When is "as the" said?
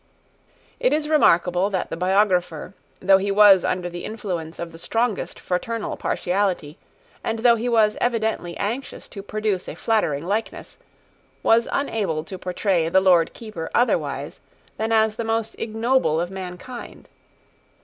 14.91-15.23